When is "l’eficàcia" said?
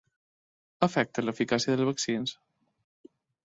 1.25-1.77